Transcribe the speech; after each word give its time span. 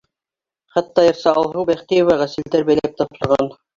Хатта 0.77 1.03
йырсы 1.07 1.29
Алһыу 1.33 1.65
Бәхтиеваға 1.71 2.29
селтәр 2.33 2.67
бәйләп 2.71 2.97
тапшырған. 3.03 3.53